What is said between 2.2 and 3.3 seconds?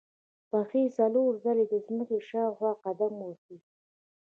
شاوخوا قدم